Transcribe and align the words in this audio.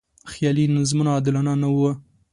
خیالي 0.31 0.65
نظمونه 0.77 1.09
عادلانه 1.15 1.53
نه 1.61 1.69
و. 1.75 1.77